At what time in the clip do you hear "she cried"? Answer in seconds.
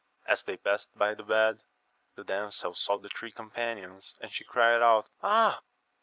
4.31-4.81